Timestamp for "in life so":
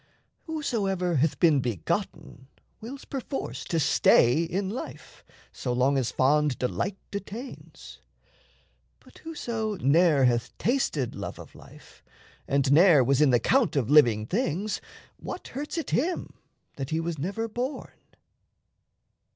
4.41-5.71